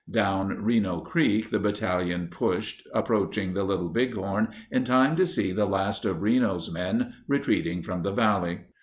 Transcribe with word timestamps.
Down 0.09 0.63
Reno 0.63 1.01
Creek 1.01 1.51
the 1.51 1.59
battalion 1.59 2.29
pushed, 2.29 2.87
approaching 2.91 3.53
the 3.53 3.59
68 3.59 3.63
Little 3.67 3.89
Bighorn 3.89 4.47
in 4.71 4.83
time 4.83 5.15
to 5.15 5.27
see 5.27 5.51
the 5.51 5.67
last 5.67 6.05
of 6.05 6.23
Reno's 6.23 6.73
men 6.73 7.13
retreating 7.27 7.83
from 7.83 8.01
the 8.01 8.11
valley. 8.11 8.61